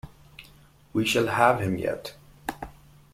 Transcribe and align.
We 0.93 1.05
shall 1.05 1.27
have 1.27 1.61
him 1.61 1.77
yet! 1.77 2.15